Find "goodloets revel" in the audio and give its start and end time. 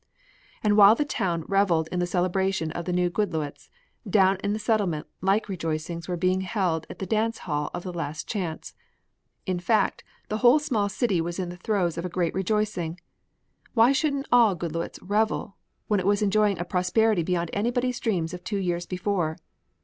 14.55-15.57